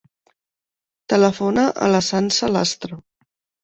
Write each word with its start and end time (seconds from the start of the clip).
Telefona 1.15 1.69
a 1.69 1.93
la 1.95 2.03
Sança 2.11 2.53
Lastra. 2.59 3.05